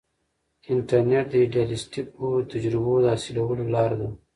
[0.71, 4.07] انټرنیټ د ایډیالیسټیکو تجربو د حاصلولو لار ده.